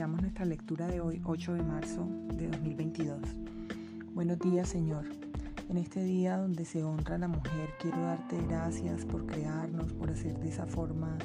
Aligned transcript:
Iniciamos 0.00 0.22
nuestra 0.22 0.46
lectura 0.46 0.86
de 0.86 1.02
hoy, 1.02 1.20
8 1.26 1.52
de 1.52 1.62
marzo 1.62 2.08
de 2.32 2.48
2022. 2.48 3.18
Buenos 4.14 4.38
días, 4.38 4.66
Señor. 4.66 5.04
En 5.68 5.76
este 5.76 6.02
día 6.02 6.38
donde 6.38 6.64
se 6.64 6.82
honra 6.82 7.16
a 7.16 7.18
la 7.18 7.28
mujer, 7.28 7.68
quiero 7.78 8.00
darte 8.00 8.40
gracias 8.48 9.04
por 9.04 9.26
crearnos, 9.26 9.92
por 9.92 10.08
hacer 10.08 10.38
de 10.38 10.48
esa 10.48 10.64
forma 10.64 11.18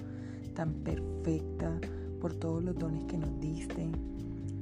tan 0.55 0.73
perfecta, 0.73 1.79
por 2.19 2.33
todos 2.33 2.61
los 2.61 2.77
dones 2.77 3.05
que 3.05 3.17
nos 3.17 3.39
diste. 3.39 3.87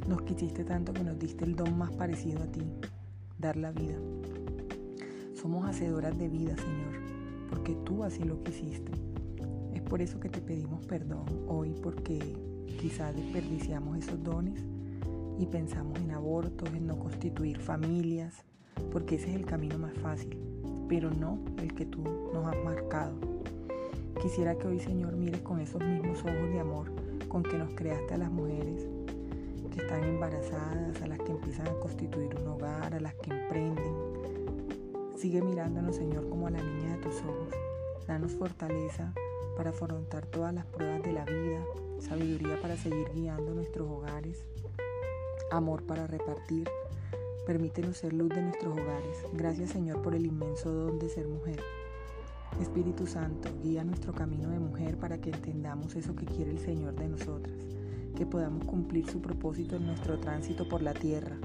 Nos 0.08 0.22
quisiste 0.22 0.64
tanto 0.64 0.94
que 0.94 1.04
nos 1.04 1.18
diste 1.18 1.44
el 1.46 1.56
don 1.56 1.76
más 1.76 1.92
parecido 1.94 2.44
a 2.44 2.46
ti, 2.46 2.62
dar 3.40 3.58
la 3.58 3.72
vida. 3.72 3.98
Somos 5.34 5.68
hacedoras 5.68 6.16
de 6.20 6.30
vida, 6.30 6.56
Señor, 6.56 7.02
porque 7.50 7.74
tú 7.84 8.04
así 8.04 8.24
lo 8.24 8.44
quisiste. 8.44 8.92
Es 9.74 9.82
por 9.82 10.04
eso 10.04 10.20
que 10.20 10.30
te 10.30 10.40
pedimos 10.40 10.86
perdón 10.86 11.26
hoy, 11.48 11.74
porque 11.82 12.53
quizás 12.80 13.16
desperdiciamos 13.16 13.98
esos 13.98 14.24
dones 14.24 14.62
y 15.40 15.46
pensamos 15.46 15.98
en 16.00 16.12
abortos, 16.12 16.70
en 16.74 16.88
no 16.88 16.98
constituir 17.00 17.60
familias, 17.60 18.44
porque 18.92 19.16
ese 19.16 19.30
es 19.30 19.36
el 19.36 19.46
camino 19.46 19.78
más 19.78 19.94
fácil, 19.94 20.38
pero 20.88 21.10
no 21.12 21.40
el 21.58 21.74
que 21.74 21.86
tú 21.86 22.04
nos 22.34 22.46
has 22.48 22.64
marcado. 22.64 23.16
Quisiera 24.22 24.56
que 24.56 24.68
hoy, 24.68 24.80
Señor, 24.80 25.16
mires 25.16 25.42
con 25.42 25.60
esos 25.60 25.84
mismos 25.84 26.20
ojos 26.20 26.50
de 26.52 26.60
amor 26.60 26.92
con 27.28 27.44
que 27.44 27.58
nos 27.58 27.72
creaste 27.72 28.14
a 28.14 28.18
las 28.18 28.32
mujeres 28.32 28.88
que 29.74 29.82
están 29.82 30.04
embarazadas, 30.04 31.02
a 31.02 31.08
las 31.08 31.20
que 31.20 31.32
empiezan 31.32 31.68
a 31.68 31.74
constituir 31.80 32.36
un 32.36 32.48
hogar, 32.48 32.94
a 32.94 33.00
las 33.00 33.16
que 33.16 33.32
emprenden. 33.32 33.94
Sigue 35.18 35.42
mirándonos, 35.42 35.96
Señor, 35.96 36.30
como 36.30 36.48
a 36.48 36.52
la 36.52 36.62
niña 36.62 36.96
de 36.96 37.02
tus 37.02 37.16
ojos. 37.22 37.54
Danos 38.08 38.34
fortaleza 38.34 39.14
para 39.56 39.72
afrontar 39.72 40.26
todas 40.26 40.54
las 40.54 40.66
pruebas 40.66 41.04
de 41.04 41.14
la 41.14 41.26
vida, 41.26 41.64
sabiduría 42.00 42.60
para 42.62 42.78
seguir 42.78 43.08
guiando 43.14 43.54
nuestros 43.54 43.90
hogares, 43.90 44.46
amor 45.52 45.84
para 45.84 46.08
repartir. 46.08 46.70
Permítenos 47.46 47.98
ser 47.98 48.14
luz 48.14 48.30
de 48.30 48.42
nuestros 48.42 48.72
hogares. 48.74 49.18
Gracias 49.34 49.72
Señor 49.72 50.02
por 50.02 50.16
el 50.16 50.26
inmenso 50.26 50.72
don 50.72 50.98
de 50.98 51.10
ser 51.10 51.28
mujer. 51.28 51.60
Espíritu 52.62 53.08
Santo, 53.08 53.50
guía 53.62 53.84
nuestro 53.84 54.14
camino 54.14 54.50
de 54.50 54.60
mujer 54.60 54.98
para 54.98 55.20
que 55.20 55.32
entendamos 55.32 55.96
eso 55.96 56.16
que 56.16 56.26
quiere 56.26 56.52
el 56.52 56.60
Señor 56.60 56.96
de 56.96 57.10
nosotras, 57.10 57.58
que 58.16 58.26
podamos 58.26 58.66
cumplir 58.66 59.10
su 59.10 59.22
propósito 59.22 59.76
en 59.76 59.88
nuestro 59.88 60.20
tránsito 60.20 60.70
por 60.70 60.82
la 60.82 60.94
tierra. 60.94 61.36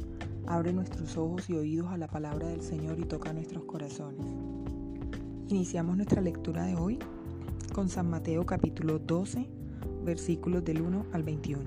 Abre 0.46 0.72
nuestros 0.72 1.16
ojos 1.16 1.48
y 1.50 1.54
oídos 1.54 1.90
a 1.90 1.98
la 1.98 2.08
palabra 2.08 2.48
del 2.48 2.62
Señor 2.62 2.98
y 2.98 3.04
toca 3.04 3.32
nuestros 3.32 3.64
corazones. 3.64 4.26
Iniciamos 5.48 5.96
nuestra 5.96 6.20
lectura 6.20 6.64
de 6.64 6.76
hoy 6.76 6.98
con 7.78 7.88
San 7.88 8.10
Mateo 8.10 8.44
capítulo 8.44 8.98
12, 8.98 9.46
versículos 10.02 10.64
del 10.64 10.82
1 10.82 11.06
al 11.12 11.22
21. 11.22 11.62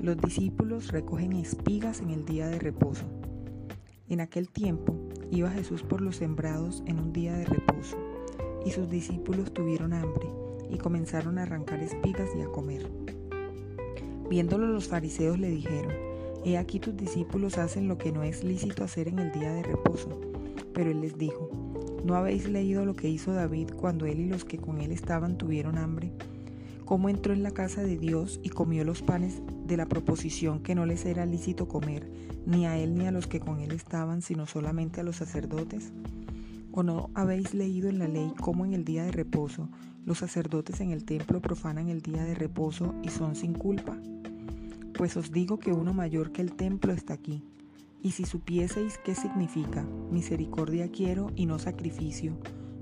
Los 0.00 0.16
discípulos 0.18 0.92
recogen 0.92 1.32
espigas 1.32 2.00
en 2.00 2.10
el 2.10 2.24
día 2.24 2.46
de 2.46 2.60
reposo. 2.60 3.06
En 4.08 4.20
aquel 4.20 4.48
tiempo 4.48 4.94
iba 5.32 5.50
Jesús 5.50 5.82
por 5.82 6.00
los 6.00 6.14
sembrados 6.14 6.84
en 6.86 7.00
un 7.00 7.12
día 7.12 7.32
de 7.32 7.44
reposo, 7.44 7.96
y 8.64 8.70
sus 8.70 8.88
discípulos 8.88 9.52
tuvieron 9.52 9.94
hambre 9.94 10.28
y 10.70 10.78
comenzaron 10.78 11.38
a 11.38 11.42
arrancar 11.42 11.82
espigas 11.82 12.30
y 12.38 12.42
a 12.42 12.46
comer. 12.46 12.88
Viéndolo 14.28 14.68
los 14.68 14.86
fariseos 14.86 15.40
le 15.40 15.50
dijeron, 15.50 15.92
He 16.44 16.56
aquí 16.56 16.78
tus 16.78 16.96
discípulos 16.96 17.58
hacen 17.58 17.88
lo 17.88 17.98
que 17.98 18.12
no 18.12 18.22
es 18.22 18.44
lícito 18.44 18.84
hacer 18.84 19.08
en 19.08 19.18
el 19.18 19.32
día 19.32 19.52
de 19.54 19.64
reposo. 19.64 20.20
Pero 20.72 20.92
él 20.92 21.00
les 21.00 21.18
dijo, 21.18 21.50
¿no 22.04 22.14
habéis 22.14 22.48
leído 22.48 22.84
lo 22.84 22.94
que 22.94 23.08
hizo 23.08 23.32
David 23.32 23.70
cuando 23.76 24.06
él 24.06 24.20
y 24.20 24.28
los 24.28 24.44
que 24.44 24.58
con 24.58 24.80
él 24.80 24.92
estaban 24.92 25.38
tuvieron 25.38 25.78
hambre? 25.78 26.12
cómo 26.90 27.08
entró 27.08 27.32
en 27.32 27.44
la 27.44 27.52
casa 27.52 27.82
de 27.82 27.96
Dios 27.96 28.40
y 28.42 28.48
comió 28.48 28.82
los 28.82 29.00
panes 29.00 29.42
de 29.64 29.76
la 29.76 29.86
proposición 29.86 30.58
que 30.58 30.74
no 30.74 30.86
les 30.86 31.06
era 31.06 31.24
lícito 31.24 31.68
comer, 31.68 32.10
ni 32.46 32.66
a 32.66 32.76
él 32.78 32.96
ni 32.96 33.06
a 33.06 33.12
los 33.12 33.28
que 33.28 33.38
con 33.38 33.60
él 33.60 33.70
estaban, 33.70 34.22
sino 34.22 34.48
solamente 34.48 35.00
a 35.00 35.04
los 35.04 35.14
sacerdotes? 35.14 35.92
¿O 36.72 36.82
no 36.82 37.08
habéis 37.14 37.54
leído 37.54 37.88
en 37.88 38.00
la 38.00 38.08
ley 38.08 38.32
cómo 38.40 38.64
en 38.64 38.72
el 38.72 38.84
día 38.84 39.04
de 39.04 39.12
reposo 39.12 39.68
los 40.04 40.18
sacerdotes 40.18 40.80
en 40.80 40.90
el 40.90 41.04
templo 41.04 41.40
profanan 41.40 41.88
el 41.88 42.02
día 42.02 42.24
de 42.24 42.34
reposo 42.34 42.92
y 43.04 43.10
son 43.10 43.36
sin 43.36 43.52
culpa? 43.52 43.96
Pues 44.94 45.16
os 45.16 45.30
digo 45.30 45.60
que 45.60 45.72
uno 45.72 45.94
mayor 45.94 46.32
que 46.32 46.42
el 46.42 46.54
templo 46.54 46.92
está 46.92 47.14
aquí. 47.14 47.44
Y 48.02 48.12
si 48.12 48.24
supieseis 48.24 48.98
qué 48.98 49.14
significa, 49.14 49.84
misericordia 50.10 50.90
quiero 50.90 51.30
y 51.36 51.46
no 51.46 51.58
sacrificio, 51.58 52.38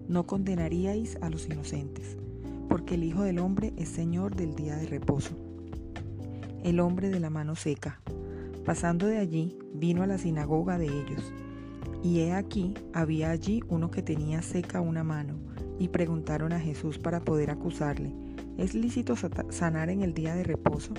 no 0.08 0.26
condenaríais 0.26 1.16
a 1.20 1.28
los 1.28 1.46
inocentes 1.46 2.16
porque 2.68 2.94
el 2.94 3.04
Hijo 3.04 3.22
del 3.22 3.38
Hombre 3.38 3.72
es 3.76 3.88
Señor 3.88 4.36
del 4.36 4.54
día 4.54 4.76
de 4.76 4.86
reposo. 4.86 5.36
El 6.62 6.80
hombre 6.80 7.08
de 7.08 7.18
la 7.18 7.30
mano 7.30 7.56
seca. 7.56 8.00
Pasando 8.64 9.06
de 9.06 9.18
allí, 9.18 9.56
vino 9.72 10.02
a 10.02 10.06
la 10.06 10.18
sinagoga 10.18 10.76
de 10.76 10.86
ellos. 10.86 11.32
Y 12.02 12.20
he 12.20 12.34
aquí, 12.34 12.74
había 12.92 13.30
allí 13.30 13.62
uno 13.68 13.90
que 13.90 14.02
tenía 14.02 14.42
seca 14.42 14.80
una 14.80 15.02
mano, 15.02 15.34
y 15.78 15.88
preguntaron 15.88 16.52
a 16.52 16.60
Jesús 16.60 16.98
para 16.98 17.20
poder 17.20 17.50
acusarle, 17.50 18.12
¿es 18.58 18.74
lícito 18.74 19.14
sanar 19.50 19.88
en 19.88 20.02
el 20.02 20.12
día 20.12 20.34
de 20.34 20.44
reposo? 20.44 20.92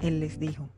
Él 0.00 0.20
les 0.20 0.38
dijo, 0.38 0.68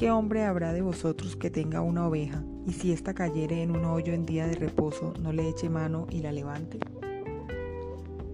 ¿qué 0.00 0.10
hombre 0.10 0.44
habrá 0.44 0.72
de 0.72 0.80
vosotros 0.80 1.36
que 1.36 1.50
tenga 1.50 1.82
una 1.82 2.08
oveja, 2.08 2.42
y 2.66 2.72
si 2.72 2.90
ésta 2.90 3.12
cayere 3.12 3.62
en 3.62 3.70
un 3.70 3.84
hoyo 3.84 4.14
en 4.14 4.24
día 4.24 4.46
de 4.46 4.54
reposo, 4.54 5.12
no 5.20 5.30
le 5.30 5.46
eche 5.46 5.68
mano 5.68 6.06
y 6.08 6.22
la 6.22 6.32
levante? 6.32 6.78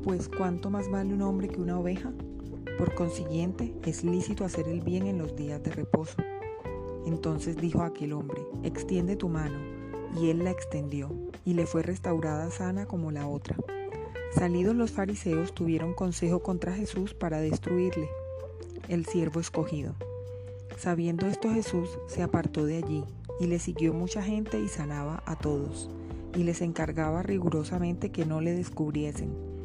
pues 0.04 0.28
¿cuánto 0.28 0.70
más 0.70 0.88
vale 0.88 1.12
un 1.12 1.22
hombre 1.22 1.48
que 1.48 1.60
una 1.60 1.76
oveja? 1.76 2.12
Por 2.78 2.94
consiguiente, 2.94 3.74
es 3.84 4.04
lícito 4.04 4.44
hacer 4.44 4.68
el 4.68 4.80
bien 4.80 5.08
en 5.08 5.18
los 5.18 5.34
días 5.34 5.60
de 5.64 5.72
reposo. 5.72 6.14
Entonces 7.04 7.56
dijo 7.56 7.82
aquel 7.82 8.12
hombre, 8.12 8.40
extiende 8.62 9.16
tu 9.16 9.28
mano. 9.28 9.58
Y 10.16 10.30
él 10.30 10.44
la 10.44 10.52
extendió, 10.52 11.10
y 11.44 11.54
le 11.54 11.66
fue 11.66 11.82
restaurada 11.82 12.48
sana 12.52 12.86
como 12.86 13.10
la 13.10 13.26
otra. 13.26 13.56
Salidos 14.32 14.76
los 14.76 14.92
fariseos 14.92 15.52
tuvieron 15.52 15.94
consejo 15.94 16.44
contra 16.44 16.72
Jesús 16.74 17.12
para 17.12 17.40
destruirle, 17.40 18.08
el 18.86 19.04
siervo 19.04 19.40
escogido. 19.40 19.96
Sabiendo 20.76 21.26
esto 21.26 21.50
Jesús 21.50 21.88
se 22.06 22.22
apartó 22.22 22.64
de 22.64 22.76
allí, 22.78 23.04
y 23.40 23.46
le 23.46 23.58
siguió 23.58 23.92
mucha 23.92 24.22
gente 24.22 24.60
y 24.60 24.68
sanaba 24.68 25.22
a 25.26 25.36
todos, 25.36 25.90
y 26.34 26.44
les 26.44 26.60
encargaba 26.60 27.22
rigurosamente 27.22 28.10
que 28.10 28.26
no 28.26 28.40
le 28.40 28.52
descubriesen 28.52 29.56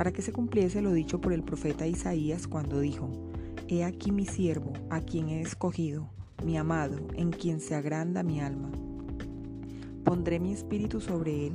para 0.00 0.12
que 0.12 0.22
se 0.22 0.32
cumpliese 0.32 0.82
lo 0.82 0.92
dicho 0.92 1.20
por 1.20 1.32
el 1.32 1.42
profeta 1.42 1.86
Isaías 1.86 2.46
cuando 2.46 2.80
dijo, 2.80 3.10
He 3.68 3.84
aquí 3.84 4.12
mi 4.12 4.24
siervo, 4.26 4.72
a 4.88 5.00
quien 5.00 5.28
he 5.28 5.42
escogido, 5.42 6.08
mi 6.44 6.56
amado, 6.56 6.96
en 7.14 7.30
quien 7.30 7.60
se 7.60 7.74
agranda 7.74 8.22
mi 8.22 8.40
alma. 8.40 8.70
Pondré 10.04 10.40
mi 10.40 10.52
espíritu 10.52 11.00
sobre 11.00 11.48
él, 11.48 11.52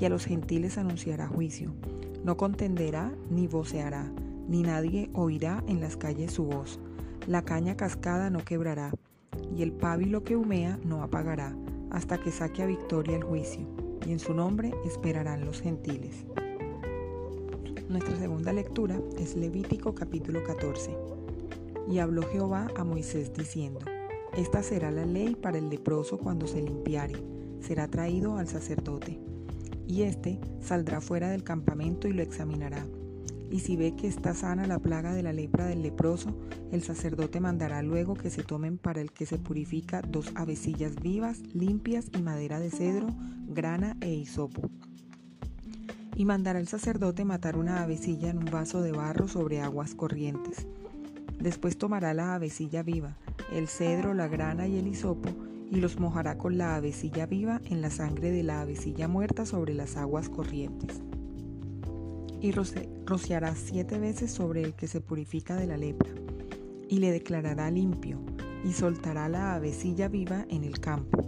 y 0.00 0.04
a 0.04 0.08
los 0.08 0.24
gentiles 0.24 0.76
anunciará 0.76 1.28
juicio. 1.28 1.72
No 2.24 2.36
contenderá 2.36 3.12
ni 3.30 3.46
voceará, 3.46 4.10
ni 4.48 4.62
nadie 4.62 5.08
oirá 5.12 5.62
en 5.68 5.80
las 5.80 5.96
calles 5.96 6.32
su 6.32 6.44
voz. 6.44 6.80
La 7.26 7.42
caña 7.42 7.74
cascada 7.74 8.28
no 8.28 8.44
quebrará, 8.44 8.92
y 9.56 9.62
el 9.62 9.72
pábilo 9.72 10.24
que 10.24 10.36
humea 10.36 10.78
no 10.84 11.02
apagará, 11.02 11.56
hasta 11.90 12.18
que 12.18 12.30
saque 12.30 12.62
a 12.62 12.66
victoria 12.66 13.16
el 13.16 13.24
juicio, 13.24 13.66
y 14.06 14.12
en 14.12 14.18
su 14.18 14.34
nombre 14.34 14.74
esperarán 14.84 15.46
los 15.46 15.62
gentiles. 15.62 16.26
Nuestra 17.88 18.14
segunda 18.16 18.52
lectura 18.52 19.00
es 19.18 19.36
Levítico 19.36 19.94
capítulo 19.94 20.44
14. 20.44 20.94
Y 21.88 21.98
habló 21.98 22.24
Jehová 22.24 22.68
a 22.76 22.84
Moisés 22.84 23.32
diciendo, 23.32 23.80
Esta 24.36 24.62
será 24.62 24.90
la 24.90 25.06
ley 25.06 25.34
para 25.34 25.56
el 25.56 25.70
leproso 25.70 26.18
cuando 26.18 26.46
se 26.46 26.60
limpiare, 26.60 27.14
será 27.60 27.88
traído 27.88 28.36
al 28.36 28.48
sacerdote. 28.48 29.18
Y 29.86 30.02
éste 30.02 30.38
saldrá 30.60 31.00
fuera 31.00 31.30
del 31.30 31.42
campamento 31.42 32.06
y 32.06 32.12
lo 32.12 32.22
examinará. 32.22 32.84
Y 33.50 33.60
si 33.60 33.76
ve 33.76 33.94
que 33.94 34.08
está 34.08 34.34
sana 34.34 34.66
la 34.66 34.78
plaga 34.78 35.14
de 35.14 35.22
la 35.22 35.32
lepra 35.32 35.66
del 35.66 35.82
leproso, 35.82 36.36
el 36.72 36.82
sacerdote 36.82 37.40
mandará 37.40 37.82
luego 37.82 38.14
que 38.14 38.30
se 38.30 38.42
tomen 38.42 38.78
para 38.78 39.00
el 39.00 39.12
que 39.12 39.26
se 39.26 39.38
purifica 39.38 40.02
dos 40.02 40.32
avecillas 40.34 40.96
vivas, 40.96 41.40
limpias 41.54 42.06
y 42.16 42.22
madera 42.22 42.58
de 42.58 42.70
cedro, 42.70 43.08
grana 43.46 43.96
e 44.00 44.12
hisopo 44.12 44.70
y 46.16 46.24
mandará 46.24 46.58
el 46.58 46.68
sacerdote 46.68 47.24
matar 47.24 47.56
una 47.56 47.82
avecilla 47.82 48.30
en 48.30 48.38
un 48.38 48.44
vaso 48.46 48.82
de 48.82 48.92
barro 48.92 49.28
sobre 49.28 49.60
aguas 49.60 49.94
corrientes. 49.94 50.66
Después 51.38 51.76
tomará 51.76 52.14
la 52.14 52.34
avecilla 52.34 52.82
viva, 52.82 53.16
el 53.52 53.68
cedro, 53.68 54.14
la 54.14 54.28
grana 54.28 54.66
y 54.66 54.78
el 54.78 54.86
hisopo, 54.86 55.28
y 55.70 55.76
los 55.76 55.98
mojará 55.98 56.38
con 56.38 56.56
la 56.56 56.76
avecilla 56.76 57.26
viva 57.26 57.60
en 57.64 57.80
la 57.80 57.90
sangre 57.90 58.30
de 58.30 58.42
la 58.42 58.60
avecilla 58.60 59.08
muerta 59.08 59.44
sobre 59.44 59.74
las 59.74 59.96
aguas 59.96 60.28
corrientes. 60.28 61.02
Y 62.44 62.52
rociará 62.52 63.54
siete 63.54 63.98
veces 63.98 64.30
sobre 64.30 64.60
el 64.60 64.74
que 64.74 64.86
se 64.86 65.00
purifica 65.00 65.56
de 65.56 65.66
la 65.66 65.78
lepra, 65.78 66.10
y 66.90 66.98
le 66.98 67.10
declarará 67.10 67.70
limpio, 67.70 68.20
y 68.62 68.74
soltará 68.74 69.30
la 69.30 69.54
avecilla 69.54 70.08
viva 70.08 70.44
en 70.50 70.62
el 70.62 70.78
campo. 70.78 71.22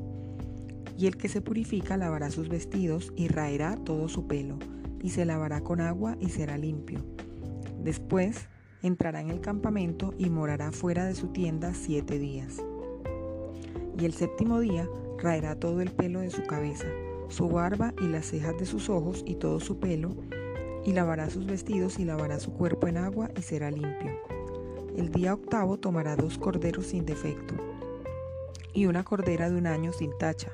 Y 0.98 1.06
el 1.06 1.16
que 1.16 1.30
se 1.30 1.40
purifica 1.40 1.96
lavará 1.96 2.30
sus 2.30 2.50
vestidos 2.50 3.14
y 3.16 3.28
raerá 3.28 3.76
todo 3.76 4.10
su 4.10 4.26
pelo, 4.26 4.58
y 5.02 5.08
se 5.08 5.24
lavará 5.24 5.62
con 5.62 5.80
agua 5.80 6.18
y 6.20 6.28
será 6.28 6.58
limpio. 6.58 7.02
Después 7.82 8.50
entrará 8.82 9.22
en 9.22 9.30
el 9.30 9.40
campamento 9.40 10.12
y 10.18 10.28
morará 10.28 10.70
fuera 10.70 11.06
de 11.06 11.14
su 11.14 11.28
tienda 11.28 11.72
siete 11.72 12.18
días. 12.18 12.62
Y 13.98 14.04
el 14.04 14.12
séptimo 14.12 14.60
día 14.60 14.86
raerá 15.16 15.58
todo 15.58 15.80
el 15.80 15.92
pelo 15.92 16.20
de 16.20 16.28
su 16.28 16.42
cabeza, 16.42 16.88
su 17.30 17.48
barba 17.48 17.94
y 18.02 18.06
las 18.06 18.26
cejas 18.26 18.58
de 18.58 18.66
sus 18.66 18.90
ojos 18.90 19.24
y 19.26 19.36
todo 19.36 19.60
su 19.60 19.80
pelo, 19.80 20.14
y 20.86 20.92
lavará 20.92 21.28
sus 21.28 21.44
vestidos 21.44 21.98
y 21.98 22.04
lavará 22.04 22.38
su 22.38 22.52
cuerpo 22.52 22.86
en 22.86 22.96
agua 22.96 23.28
y 23.36 23.42
será 23.42 23.70
limpio. 23.70 24.12
El 24.96 25.10
día 25.10 25.34
octavo 25.34 25.78
tomará 25.78 26.14
dos 26.14 26.38
corderos 26.38 26.86
sin 26.86 27.04
defecto, 27.04 27.54
y 28.72 28.86
una 28.86 29.02
cordera 29.02 29.50
de 29.50 29.56
un 29.56 29.66
año 29.66 29.92
sin 29.92 30.16
tacha, 30.16 30.52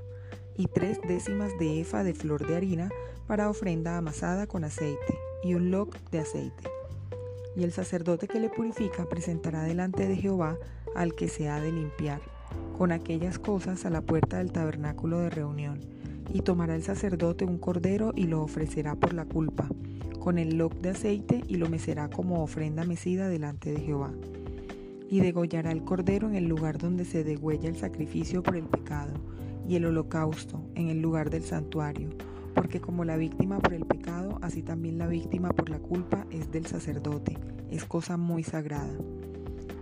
y 0.56 0.66
tres 0.66 0.98
décimas 1.06 1.52
de 1.58 1.80
efa 1.80 2.02
de 2.02 2.14
flor 2.14 2.46
de 2.46 2.56
harina 2.56 2.88
para 3.26 3.50
ofrenda 3.50 3.98
amasada 3.98 4.46
con 4.46 4.64
aceite, 4.64 5.18
y 5.44 5.54
un 5.54 5.70
loc 5.70 5.96
de 6.10 6.20
aceite. 6.20 6.64
Y 7.54 7.64
el 7.64 7.72
sacerdote 7.72 8.26
que 8.26 8.40
le 8.40 8.48
purifica 8.48 9.04
presentará 9.04 9.62
delante 9.64 10.08
de 10.08 10.16
Jehová 10.16 10.56
al 10.96 11.14
que 11.14 11.28
se 11.28 11.50
ha 11.50 11.60
de 11.60 11.72
limpiar, 11.72 12.22
con 12.78 12.90
aquellas 12.90 13.38
cosas 13.38 13.84
a 13.84 13.90
la 13.90 14.00
puerta 14.00 14.38
del 14.38 14.50
tabernáculo 14.50 15.18
de 15.18 15.28
reunión. 15.28 15.80
Y 16.32 16.40
tomará 16.40 16.74
el 16.74 16.82
sacerdote 16.82 17.44
un 17.44 17.58
cordero 17.58 18.12
y 18.16 18.24
lo 18.24 18.42
ofrecerá 18.42 18.94
por 18.94 19.12
la 19.12 19.26
culpa, 19.26 19.68
con 20.22 20.38
el 20.38 20.56
loc 20.56 20.74
de 20.74 20.90
aceite 20.90 21.42
y 21.48 21.56
lo 21.56 21.68
mecerá 21.68 22.08
como 22.08 22.44
ofrenda 22.44 22.84
mecida 22.84 23.28
delante 23.28 23.72
de 23.72 23.80
Jehová. 23.80 24.12
Y 25.10 25.18
degollará 25.18 25.72
el 25.72 25.82
cordero 25.82 26.28
en 26.28 26.36
el 26.36 26.46
lugar 26.46 26.78
donde 26.78 27.04
se 27.04 27.24
degüella 27.24 27.68
el 27.68 27.76
sacrificio 27.76 28.40
por 28.40 28.56
el 28.56 28.64
pecado, 28.64 29.14
y 29.66 29.74
el 29.76 29.86
holocausto 29.86 30.62
en 30.76 30.88
el 30.88 31.00
lugar 31.00 31.30
del 31.30 31.42
santuario, 31.42 32.08
porque 32.54 32.80
como 32.80 33.04
la 33.04 33.16
víctima 33.16 33.58
por 33.58 33.74
el 33.74 33.84
pecado, 33.84 34.38
así 34.42 34.62
también 34.62 34.96
la 34.96 35.08
víctima 35.08 35.48
por 35.50 35.68
la 35.68 35.80
culpa 35.80 36.24
es 36.30 36.52
del 36.52 36.66
sacerdote, 36.66 37.36
es 37.70 37.84
cosa 37.84 38.16
muy 38.16 38.44
sagrada. 38.44 38.96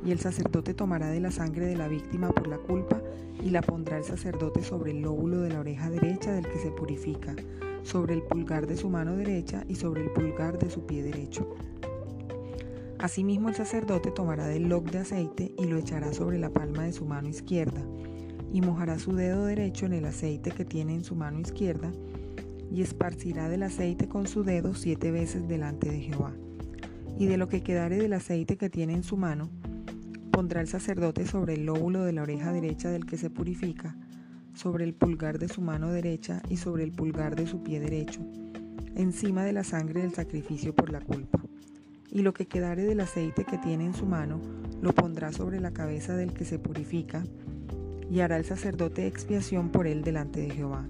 Y 0.04 0.12
el 0.12 0.20
sacerdote 0.20 0.72
tomará 0.72 1.10
de 1.10 1.20
la 1.20 1.31
sangre 1.31 1.66
de 1.66 1.76
la 1.76 1.88
víctima 1.88 2.31
por 2.31 2.48
la 2.48 2.56
culpa 2.56 3.02
y 3.43 3.50
la 3.50 3.60
pondrá 3.60 3.98
el 3.98 4.04
sacerdote 4.04 4.62
sobre 4.62 4.93
el 4.93 5.02
lóbulo 5.02 5.43
de 5.43 5.50
la 5.50 5.60
oreja 5.60 5.90
derecha 5.90 6.32
del 6.32 6.46
que 6.46 6.58
se 6.58 6.70
purifica, 6.70 7.36
sobre 7.82 8.15
el 8.15 8.23
pulgar 8.23 8.67
de 8.67 8.77
su 8.77 8.88
mano 8.88 9.17
derecha 9.17 9.65
y 9.69 9.75
sobre 9.75 10.03
el 10.03 10.11
pulgar 10.11 10.59
de 10.59 10.71
su 10.71 10.87
pie 10.87 11.03
derecho. 11.03 11.49
Asimismo 12.99 13.49
el 13.49 13.55
sacerdote 13.55 14.11
tomará 14.11 14.47
del 14.47 14.69
loc 14.69 14.91
de 14.91 14.99
aceite 14.99 15.55
y 15.59 15.65
lo 15.65 15.79
echará 15.79 16.12
sobre 16.12 16.38
la 16.38 16.50
palma 16.50 16.85
de 16.85 16.93
su 16.93 17.06
mano 17.06 17.29
izquierda, 17.29 17.82
y 18.53 18.61
mojará 18.61 18.99
su 18.99 19.15
dedo 19.15 19.47
derecho 19.47 19.87
en 19.87 19.94
el 19.94 20.05
aceite 20.05 20.50
que 20.50 20.65
tiene 20.65 20.94
en 20.94 21.05
su 21.05 21.15
mano 21.15 21.41
izquierda, 21.41 21.91
y 22.71 22.82
esparcirá 22.82 23.49
del 23.49 23.62
aceite 23.62 24.09
con 24.09 24.27
su 24.27 24.44
dedo 24.44 24.75
siete 24.75 25.11
veces 25.11 25.49
delante 25.49 25.91
de 25.91 26.00
Jehová. 26.00 26.35
Y 27.19 27.27
de 27.27 27.37
lo 27.37 27.49
que 27.49 27.62
quedare 27.62 27.97
del 27.97 28.12
aceite 28.12 28.56
que 28.56 28.71
tiene 28.71 28.93
en 28.93 29.03
su 29.03 29.17
mano, 29.17 29.50
pondrá 30.31 30.61
el 30.61 30.69
sacerdote 30.69 31.27
sobre 31.27 31.55
el 31.55 31.67
lóbulo 31.67 32.05
de 32.05 32.12
la 32.12 32.23
oreja 32.23 32.53
derecha 32.53 32.91
del 32.91 33.06
que 33.06 33.17
se 33.17 33.31
purifica, 33.31 33.97
sobre 34.55 34.85
el 34.85 34.94
pulgar 34.94 35.38
de 35.38 35.49
su 35.49 35.61
mano 35.61 35.91
derecha 35.91 36.43
y 36.49 36.56
sobre 36.56 36.85
el 36.85 36.93
pulgar 36.93 37.37
de 37.37 37.47
su 37.47 37.62
pie 37.62 37.81
derecho, 37.81 38.20
encima 38.94 39.44
de 39.44 39.52
la 39.52 39.64
sangre 39.64 40.02
del 40.02 40.14
sacrificio 40.14 40.75
por 40.75 40.91
la 40.91 41.00
culpa. 41.00 41.41
Y 42.11 42.23
lo 42.23 42.32
que 42.32 42.47
quedare 42.47 42.82
del 42.82 43.00
aceite 43.00 43.44
que 43.44 43.58
tiene 43.58 43.87
en 43.87 43.94
su 43.94 44.06
mano, 44.06 44.41
lo 44.82 44.93
pondrá 44.93 45.32
sobre 45.32 45.61
la 45.61 45.73
cabeza 45.73 46.17
del 46.17 46.32
que 46.32 46.44
se 46.44 46.58
purifica, 46.58 47.25
y 48.11 48.20
hará 48.20 48.37
el 48.37 48.44
sacerdote 48.44 49.06
expiación 49.06 49.70
por 49.70 49.87
él 49.87 50.02
delante 50.02 50.41
de 50.41 50.50
Jehová. 50.50 50.88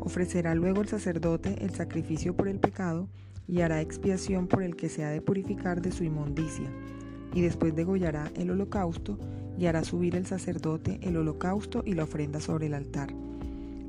Ofrecerá 0.00 0.54
luego 0.54 0.80
el 0.80 0.88
sacerdote 0.88 1.62
el 1.62 1.70
sacrificio 1.70 2.34
por 2.34 2.48
el 2.48 2.58
pecado 2.58 3.08
y 3.46 3.60
hará 3.60 3.80
expiación 3.82 4.46
por 4.46 4.62
el 4.62 4.74
que 4.76 4.88
se 4.88 5.04
ha 5.04 5.10
de 5.10 5.20
purificar 5.20 5.82
de 5.82 5.92
su 5.92 6.04
inmundicia, 6.04 6.70
y 7.34 7.42
después 7.42 7.74
degollará 7.74 8.30
el 8.36 8.50
holocausto 8.50 9.18
y 9.58 9.66
hará 9.66 9.84
subir 9.84 10.14
el 10.14 10.26
sacerdote 10.26 11.00
el 11.02 11.16
holocausto 11.16 11.82
y 11.84 11.94
la 11.94 12.04
ofrenda 12.04 12.40
sobre 12.40 12.66
el 12.66 12.74
altar. 12.74 13.12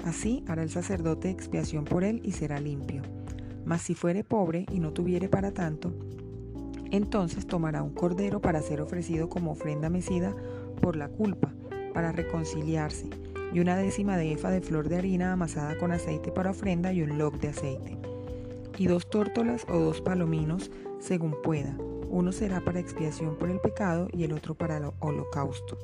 Así 0.04 0.44
hará 0.48 0.64
el 0.64 0.70
sacerdote 0.70 1.30
expiación 1.30 1.86
por 1.86 2.04
él 2.04 2.22
y 2.24 2.32
será 2.32 2.60
limpio. 2.60 3.02
Mas 3.66 3.82
si 3.82 3.94
fuere 3.94 4.24
pobre 4.24 4.66
y 4.72 4.80
no 4.80 4.94
tuviere 4.94 5.30
para 5.30 5.52
tanto, 5.52 5.94
entonces 6.92 7.46
tomará 7.46 7.84
un 7.84 7.94
cordero 7.94 8.42
para 8.42 8.62
ser 8.62 8.82
ofrecido 8.82 9.30
como 9.30 9.52
ofrenda 9.52 9.90
mecida 9.90 10.36
por 10.82 10.96
la 10.96 11.10
culpa, 11.10 11.54
para 11.94 12.12
reconciliarse, 12.12 13.08
y 13.54 13.60
una 13.60 13.76
décima 13.76 14.18
de 14.18 14.32
efa 14.32 14.50
de 14.50 14.62
flor 14.62 14.90
de 14.90 14.98
harina 14.98 15.34
amasada 15.34 15.78
con 15.78 15.92
aceite 15.92 16.32
para 16.32 16.52
ofrenda 16.52 16.94
y 16.94 17.02
un 17.02 17.18
loc 17.18 17.40
de 17.40 17.50
aceite. 17.50 17.98
Y 18.78 18.88
dos 18.88 19.10
tórtolas 19.10 19.66
o 19.70 19.78
dos 19.78 20.02
palominos, 20.02 20.72
según 21.00 21.36
pueda. 21.44 21.78
Uno 22.12 22.32
será 22.32 22.60
para 22.60 22.80
expiación 22.80 23.36
por 23.36 23.52
el 23.52 23.60
pecado 23.60 24.08
y 24.12 24.24
el 24.24 24.34
otro 24.34 24.56
para 24.56 24.78
el 24.78 24.92
holocausto. 25.00 25.78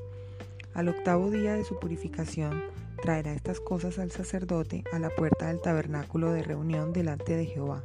Al 0.74 0.90
octavo 0.90 1.30
día 1.30 1.54
de 1.54 1.64
su 1.64 1.78
purificación, 1.80 2.64
traerá 3.02 3.34
estas 3.34 3.60
cosas 3.60 4.00
al 4.00 4.12
sacerdote 4.12 4.84
a 4.92 4.98
la 4.98 5.10
puerta 5.12 5.48
del 5.48 5.62
tabernáculo 5.62 6.32
de 6.32 6.42
reunión 6.42 6.94
delante 6.94 7.36
de 7.36 7.46
Jehová. 7.46 7.84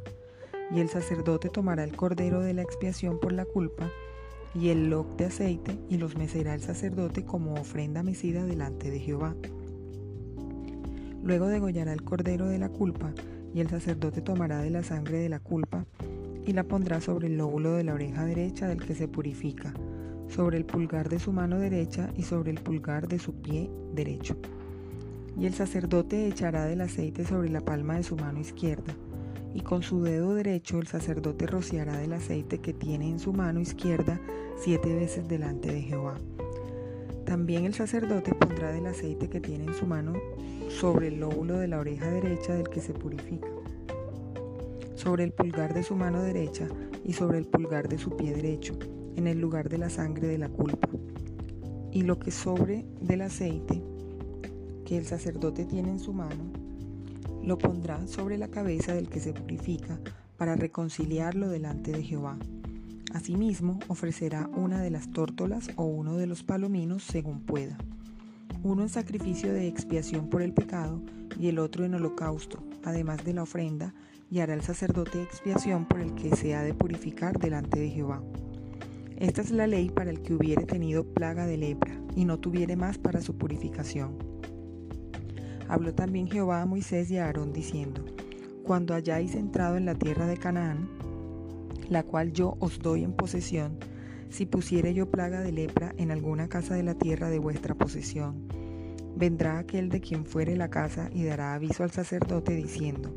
Y 0.71 0.79
el 0.79 0.89
sacerdote 0.89 1.49
tomará 1.49 1.83
el 1.83 1.95
cordero 1.95 2.41
de 2.41 2.55
la 2.55 2.63
expiación 2.63 3.19
por 3.19 3.31
la 3.31 3.45
culpa, 3.45 3.91
y 4.55 4.69
el 4.69 4.89
loc 4.89 5.15
de 5.17 5.25
aceite 5.25 5.77
y 5.87 5.97
los 5.97 6.17
mecerá 6.17 6.55
el 6.55 6.61
sacerdote 6.61 7.23
como 7.23 7.53
ofrenda 7.53 8.01
mecida 8.01 8.45
delante 8.45 8.89
de 8.89 8.99
Jehová. 8.99 9.35
Luego 11.23 11.47
degollará 11.47 11.93
el 11.93 12.03
cordero 12.03 12.47
de 12.47 12.57
la 12.57 12.69
culpa 12.69 13.13
y 13.53 13.61
el 13.61 13.69
sacerdote 13.69 14.21
tomará 14.21 14.61
de 14.61 14.71
la 14.71 14.83
sangre 14.83 15.19
de 15.19 15.29
la 15.29 15.39
culpa 15.39 15.85
y 16.45 16.53
la 16.53 16.63
pondrá 16.63 17.01
sobre 17.01 17.27
el 17.27 17.37
lóbulo 17.37 17.73
de 17.73 17.83
la 17.83 17.93
oreja 17.93 18.25
derecha 18.25 18.67
del 18.67 18.81
que 18.83 18.95
se 18.95 19.07
purifica, 19.07 19.73
sobre 20.27 20.57
el 20.57 20.65
pulgar 20.65 21.09
de 21.09 21.19
su 21.19 21.31
mano 21.31 21.59
derecha 21.59 22.11
y 22.15 22.23
sobre 22.23 22.51
el 22.51 22.59
pulgar 22.59 23.07
de 23.07 23.19
su 23.19 23.33
pie 23.33 23.69
derecho. 23.93 24.37
Y 25.37 25.45
el 25.45 25.53
sacerdote 25.53 26.27
echará 26.27 26.65
del 26.65 26.81
aceite 26.81 27.25
sobre 27.25 27.49
la 27.49 27.61
palma 27.61 27.95
de 27.95 28.03
su 28.03 28.15
mano 28.15 28.39
izquierda 28.39 28.95
y 29.53 29.61
con 29.61 29.83
su 29.83 30.01
dedo 30.03 30.33
derecho 30.33 30.79
el 30.79 30.87
sacerdote 30.87 31.45
rociará 31.47 31.97
del 31.97 32.13
aceite 32.13 32.59
que 32.59 32.73
tiene 32.73 33.09
en 33.09 33.19
su 33.19 33.33
mano 33.33 33.59
izquierda 33.59 34.19
siete 34.57 34.93
veces 34.93 35.27
delante 35.27 35.71
de 35.71 35.81
Jehová. 35.81 36.15
También 37.25 37.65
el 37.65 37.73
sacerdote 37.73 38.33
pondrá 38.33 38.71
del 38.71 38.87
aceite 38.87 39.29
que 39.29 39.39
tiene 39.39 39.65
en 39.65 39.73
su 39.73 39.85
mano 39.85 40.13
sobre 40.69 41.07
el 41.07 41.19
lóbulo 41.19 41.57
de 41.57 41.67
la 41.67 41.79
oreja 41.79 42.09
derecha 42.09 42.55
del 42.55 42.69
que 42.69 42.81
se 42.81 42.93
purifica, 42.93 43.47
sobre 45.01 45.23
el 45.23 45.31
pulgar 45.31 45.73
de 45.73 45.81
su 45.81 45.95
mano 45.95 46.21
derecha 46.21 46.67
y 47.03 47.13
sobre 47.13 47.39
el 47.39 47.47
pulgar 47.47 47.89
de 47.89 47.97
su 47.97 48.15
pie 48.15 48.35
derecho, 48.35 48.77
en 49.15 49.25
el 49.25 49.41
lugar 49.41 49.67
de 49.67 49.79
la 49.79 49.89
sangre 49.89 50.27
de 50.27 50.37
la 50.37 50.47
culpa. 50.47 50.87
Y 51.91 52.03
lo 52.03 52.19
que 52.19 52.29
sobre 52.29 52.85
del 53.01 53.21
aceite 53.21 53.81
que 54.85 54.97
el 54.97 55.05
sacerdote 55.05 55.65
tiene 55.65 55.89
en 55.89 55.99
su 55.99 56.13
mano, 56.13 56.43
lo 57.41 57.57
pondrá 57.57 58.05
sobre 58.05 58.37
la 58.37 58.49
cabeza 58.49 58.93
del 58.93 59.09
que 59.09 59.19
se 59.19 59.33
purifica 59.33 59.99
para 60.37 60.55
reconciliarlo 60.55 61.49
delante 61.49 61.91
de 61.91 62.03
Jehová. 62.03 62.37
Asimismo, 63.11 63.79
ofrecerá 63.87 64.51
una 64.55 64.81
de 64.83 64.91
las 64.91 65.11
tórtolas 65.11 65.71
o 65.77 65.83
uno 65.83 66.17
de 66.17 66.27
los 66.27 66.43
palominos 66.43 67.03
según 67.03 67.41
pueda, 67.41 67.75
uno 68.61 68.83
en 68.83 68.89
sacrificio 68.89 69.51
de 69.51 69.67
expiación 69.67 70.29
por 70.29 70.43
el 70.43 70.53
pecado 70.53 71.01
y 71.39 71.47
el 71.47 71.57
otro 71.57 71.85
en 71.85 71.95
holocausto, 71.95 72.63
además 72.83 73.25
de 73.25 73.33
la 73.33 73.43
ofrenda, 73.43 73.95
y 74.31 74.39
hará 74.39 74.55
el 74.55 74.63
sacerdote 74.63 75.21
expiación 75.21 75.85
por 75.85 75.99
el 75.99 76.15
que 76.15 76.35
se 76.35 76.55
ha 76.55 76.63
de 76.63 76.73
purificar 76.73 77.37
delante 77.37 77.79
de 77.79 77.89
Jehová. 77.89 78.23
Esta 79.17 79.41
es 79.41 79.51
la 79.51 79.67
ley 79.67 79.91
para 79.91 80.09
el 80.09 80.23
que 80.23 80.33
hubiere 80.33 80.65
tenido 80.65 81.03
plaga 81.03 81.45
de 81.45 81.57
lepra 81.57 81.93
y 82.15 82.25
no 82.25 82.39
tuviere 82.39 82.75
más 82.75 82.97
para 82.97 83.21
su 83.21 83.37
purificación 83.37 84.31
Habló 85.71 85.93
también 85.93 86.27
Jehová 86.27 86.61
a 86.61 86.65
Moisés 86.65 87.09
y 87.11 87.17
a 87.17 87.27
Aarón 87.27 87.53
diciendo, 87.53 88.03
Cuando 88.65 88.93
hayáis 88.93 89.35
entrado 89.35 89.77
en 89.77 89.85
la 89.85 89.95
tierra 89.95 90.27
de 90.27 90.35
Canaán, 90.35 90.89
la 91.87 92.03
cual 92.03 92.33
yo 92.33 92.57
os 92.59 92.79
doy 92.79 93.05
en 93.05 93.13
posesión, 93.13 93.77
si 94.27 94.45
pusiere 94.45 94.93
yo 94.93 95.09
plaga 95.09 95.39
de 95.39 95.53
lepra 95.53 95.95
en 95.97 96.11
alguna 96.11 96.49
casa 96.49 96.75
de 96.75 96.83
la 96.83 96.95
tierra 96.95 97.29
de 97.29 97.39
vuestra 97.39 97.73
posesión, 97.73 98.49
vendrá 99.15 99.59
aquel 99.59 99.87
de 99.87 100.01
quien 100.01 100.25
fuere 100.25 100.57
la 100.57 100.69
casa 100.69 101.09
y 101.13 101.23
dará 101.23 101.53
aviso 101.53 101.83
al 101.83 101.91
sacerdote 101.91 102.53
diciendo, 102.53 103.15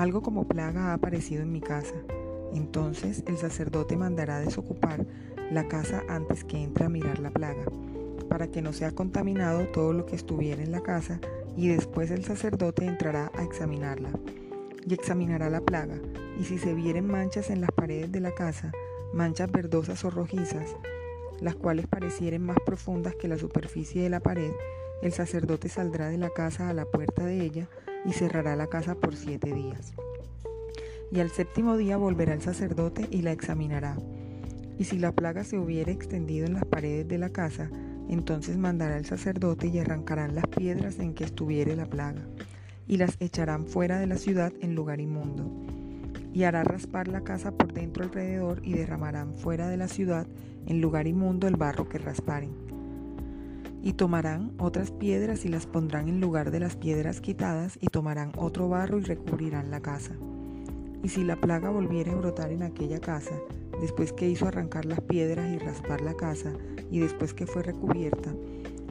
algo 0.00 0.22
como 0.22 0.48
plaga 0.48 0.86
ha 0.86 0.94
aparecido 0.94 1.42
en 1.42 1.52
mi 1.52 1.60
casa. 1.60 1.94
Entonces 2.54 3.22
el 3.26 3.36
sacerdote 3.36 3.98
mandará 3.98 4.40
desocupar 4.40 5.04
la 5.50 5.68
casa 5.68 6.02
antes 6.08 6.42
que 6.42 6.56
entre 6.56 6.86
a 6.86 6.88
mirar 6.88 7.18
la 7.18 7.30
plaga, 7.30 7.66
para 8.30 8.46
que 8.46 8.62
no 8.62 8.72
sea 8.72 8.92
contaminado 8.92 9.66
todo 9.66 9.92
lo 9.92 10.06
que 10.06 10.16
estuviera 10.16 10.62
en 10.62 10.72
la 10.72 10.80
casa 10.80 11.20
y 11.54 11.68
después 11.68 12.10
el 12.10 12.24
sacerdote 12.24 12.86
entrará 12.86 13.30
a 13.34 13.42
examinarla 13.42 14.08
y 14.86 14.94
examinará 14.94 15.50
la 15.50 15.60
plaga, 15.60 15.96
y 16.40 16.44
si 16.44 16.56
se 16.56 16.72
vieren 16.72 17.06
manchas 17.06 17.50
en 17.50 17.60
las 17.60 17.70
paredes 17.70 18.10
de 18.10 18.20
la 18.20 18.32
casa, 18.32 18.72
manchas 19.12 19.52
verdosas 19.52 20.02
o 20.06 20.10
rojizas, 20.10 20.76
las 21.40 21.56
cuales 21.56 21.86
parecieren 21.86 22.42
más 22.42 22.56
profundas 22.64 23.16
que 23.16 23.28
la 23.28 23.36
superficie 23.36 24.02
de 24.02 24.08
la 24.08 24.20
pared, 24.20 24.52
el 25.02 25.12
sacerdote 25.12 25.68
saldrá 25.68 26.08
de 26.08 26.16
la 26.16 26.30
casa 26.30 26.70
a 26.70 26.72
la 26.72 26.86
puerta 26.86 27.26
de 27.26 27.42
ella 27.44 27.68
y 28.04 28.12
cerrará 28.12 28.56
la 28.56 28.66
casa 28.66 28.94
por 28.94 29.16
siete 29.16 29.52
días. 29.52 29.94
Y 31.12 31.20
al 31.20 31.30
séptimo 31.30 31.76
día 31.76 31.96
volverá 31.96 32.34
el 32.34 32.42
sacerdote 32.42 33.08
y 33.10 33.22
la 33.22 33.32
examinará. 33.32 33.96
Y 34.78 34.84
si 34.84 34.98
la 34.98 35.12
plaga 35.12 35.44
se 35.44 35.58
hubiere 35.58 35.92
extendido 35.92 36.46
en 36.46 36.54
las 36.54 36.64
paredes 36.64 37.08
de 37.08 37.18
la 37.18 37.30
casa, 37.30 37.68
entonces 38.08 38.56
mandará 38.56 38.96
el 38.96 39.06
sacerdote 39.06 39.66
y 39.68 39.78
arrancarán 39.78 40.34
las 40.34 40.46
piedras 40.46 40.98
en 40.98 41.14
que 41.14 41.24
estuviere 41.24 41.76
la 41.76 41.86
plaga, 41.86 42.22
y 42.88 42.96
las 42.96 43.16
echarán 43.20 43.66
fuera 43.66 43.98
de 43.98 44.06
la 44.06 44.16
ciudad 44.16 44.52
en 44.60 44.74
lugar 44.74 45.00
inmundo. 45.00 45.50
Y 46.32 46.44
hará 46.44 46.64
raspar 46.64 47.08
la 47.08 47.22
casa 47.22 47.52
por 47.52 47.72
dentro 47.72 48.04
alrededor 48.04 48.60
y 48.64 48.74
derramarán 48.74 49.34
fuera 49.34 49.68
de 49.68 49.76
la 49.76 49.88
ciudad 49.88 50.26
en 50.66 50.80
lugar 50.80 51.06
inmundo 51.06 51.48
el 51.48 51.56
barro 51.56 51.88
que 51.88 51.98
rasparen. 51.98 52.69
Y 53.82 53.94
tomarán 53.94 54.52
otras 54.58 54.90
piedras 54.90 55.44
y 55.44 55.48
las 55.48 55.66
pondrán 55.66 56.08
en 56.08 56.20
lugar 56.20 56.50
de 56.50 56.60
las 56.60 56.76
piedras 56.76 57.20
quitadas, 57.20 57.78
y 57.80 57.86
tomarán 57.86 58.32
otro 58.36 58.68
barro 58.68 58.98
y 58.98 59.02
recubrirán 59.02 59.70
la 59.70 59.80
casa. 59.80 60.14
Y 61.02 61.08
si 61.08 61.24
la 61.24 61.36
plaga 61.36 61.70
volviere 61.70 62.10
a 62.10 62.16
brotar 62.16 62.52
en 62.52 62.62
aquella 62.62 63.00
casa, 63.00 63.34
después 63.80 64.12
que 64.12 64.28
hizo 64.28 64.46
arrancar 64.46 64.84
las 64.84 65.00
piedras 65.00 65.50
y 65.50 65.58
raspar 65.58 66.02
la 66.02 66.14
casa, 66.14 66.52
y 66.90 67.00
después 67.00 67.32
que 67.32 67.46
fue 67.46 67.62
recubierta, 67.62 68.34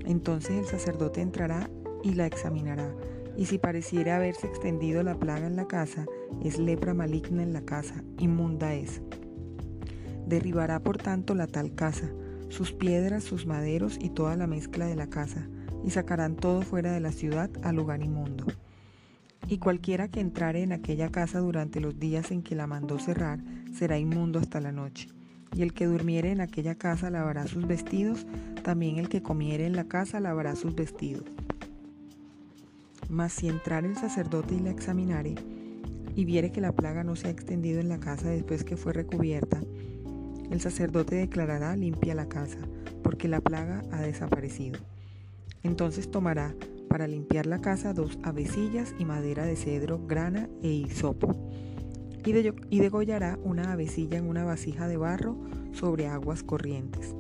entonces 0.06 0.52
el 0.52 0.66
sacerdote 0.66 1.22
entrará 1.22 1.70
y 2.04 2.16
la 2.16 2.26
examinará, 2.26 2.92
y 3.38 3.46
si 3.46 3.58
pareciera 3.58 4.16
haberse 4.16 4.48
extendido 4.48 5.04
la 5.04 5.20
plaga 5.20 5.48
en 5.48 5.56
la 5.56 5.68
casa, 5.68 6.06
es 6.44 6.58
lepra 6.58 6.94
maligna 6.94 7.44
en 7.44 7.54
la 7.54 7.62
casa, 7.62 8.04
inmunda 8.18 8.74
es. 8.74 9.02
Derribará 10.26 10.80
por 10.80 10.98
tanto 10.98 11.36
la 11.36 11.48
tal 11.48 11.74
casa, 11.76 12.12
sus 12.50 12.74
piedras, 12.74 13.24
sus 13.24 13.46
maderos 13.46 13.98
y 14.02 14.10
toda 14.10 14.36
la 14.36 14.48
mezcla 14.48 14.86
de 14.86 14.96
la 14.96 15.08
casa, 15.08 15.48
y 15.84 15.92
sacarán 15.92 16.36
todo 16.36 16.62
fuera 16.62 16.92
de 16.92 17.00
la 17.00 17.12
ciudad 17.12 17.50
al 17.64 17.76
lugar 17.76 18.04
inmundo. 18.04 18.46
Y 19.48 19.58
cualquiera 19.58 20.10
que 20.10 20.20
entrare 20.20 20.62
en 20.62 20.74
aquella 20.74 21.10
casa 21.10 21.40
durante 21.40 21.80
los 21.80 22.00
días 22.00 22.32
en 22.32 22.44
que 22.44 22.56
la 22.56 22.68
mandó 22.68 23.00
cerrar, 23.00 23.40
será 23.74 23.98
inmundo 23.98 24.40
hasta 24.40 24.60
la 24.60 24.72
noche. 24.72 25.10
Y 25.56 25.64
el 25.64 25.74
que 25.74 25.86
durmiere 25.86 26.32
en 26.32 26.42
aquella 26.42 26.76
casa 26.76 27.10
lavará 27.10 27.48
sus 27.48 27.66
vestidos, 27.66 28.28
también 28.64 28.98
el 28.98 29.10
que 29.10 29.24
comiere 29.24 29.66
en 29.66 29.76
la 29.76 29.86
casa 29.86 30.20
lavará 30.20 30.56
sus 30.56 30.76
vestidos. 30.76 31.24
Mas 33.10 33.34
si 33.34 33.48
entrare 33.48 33.88
el 33.88 33.96
sacerdote 33.96 34.56
y 34.56 34.60
la 34.60 34.70
examinare, 34.70 35.36
y 36.16 36.26
viere 36.26 36.52
que 36.52 36.62
la 36.62 36.74
plaga 36.74 37.04
no 37.04 37.16
se 37.16 37.28
ha 37.28 37.32
extendido 37.32 37.80
en 37.80 37.90
la 37.90 38.00
casa 38.00 38.30
después 38.30 38.64
que 38.64 38.78
fue 38.78 38.94
recubierta, 38.94 39.62
el 40.50 40.62
sacerdote 40.62 41.16
declarará 41.16 41.76
limpia 41.76 42.16
la 42.16 42.28
casa, 42.28 42.60
porque 43.04 43.28
la 43.28 43.42
plaga 43.42 43.84
ha 43.92 44.02
desaparecido. 44.02 44.80
Entonces 45.64 46.10
tomará 46.10 46.56
para 46.88 47.08
limpiar 47.08 47.46
la 47.46 47.62
casa 47.62 47.94
dos 47.94 48.18
avecillas 48.24 48.96
y 48.98 49.06
madera 49.06 49.46
de 49.46 49.56
cedro, 49.56 50.00
grana 50.06 50.50
e 50.64 50.70
hisopo. 50.70 51.50
Y, 52.26 52.80
degollará 52.80 53.40
una 53.44 53.72
avecilla 53.72 54.18
en 54.18 54.28
una 54.28 54.44
vasija 54.44 54.88
de 54.88 54.98
barro 54.98 55.38
sobre 55.72 56.08
aguas 56.08 56.44
corrientes. 56.44 57.16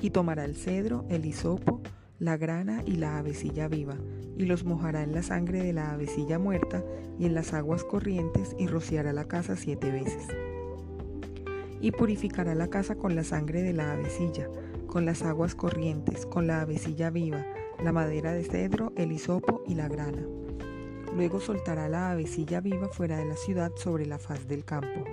Y 0.00 0.10
tomará 0.10 0.44
el 0.44 0.54
cedro, 0.54 1.04
el 1.10 1.26
hisopo, 1.26 1.82
la 2.18 2.36
grana 2.36 2.82
y 2.86 2.96
la 2.96 3.18
avecilla 3.18 3.68
viva, 3.68 3.96
y 4.38 4.44
los 4.44 4.64
mojará 4.64 5.02
en 5.02 5.12
la 5.12 5.22
sangre 5.22 5.62
de 5.62 5.72
la 5.72 5.92
avecilla 5.92 6.38
muerta 6.38 6.82
y 7.18 7.26
en 7.26 7.34
las 7.34 7.52
aguas 7.52 7.84
corrientes, 7.84 8.54
y 8.58 8.66
rociará 8.66 9.12
la 9.12 9.24
casa 9.24 9.56
siete 9.56 9.90
veces 9.90 10.28
y 11.80 11.92
purificará 11.92 12.54
la 12.54 12.68
casa 12.68 12.94
con 12.94 13.14
la 13.14 13.24
sangre 13.24 13.62
de 13.62 13.72
la 13.72 13.92
avecilla, 13.92 14.48
con 14.86 15.06
las 15.06 15.22
aguas 15.22 15.54
corrientes, 15.54 16.26
con 16.26 16.46
la 16.46 16.60
avecilla 16.60 17.10
viva, 17.10 17.44
la 17.82 17.92
madera 17.92 18.32
de 18.32 18.44
cedro, 18.44 18.92
el 18.96 19.12
hisopo 19.12 19.62
y 19.66 19.74
la 19.74 19.88
grana. 19.88 20.22
Luego 21.14 21.40
soltará 21.40 21.88
la 21.88 22.10
avecilla 22.10 22.60
viva 22.60 22.88
fuera 22.88 23.18
de 23.18 23.24
la 23.24 23.36
ciudad 23.36 23.72
sobre 23.76 24.06
la 24.06 24.18
faz 24.18 24.46
del 24.46 24.64
campo. 24.64 25.04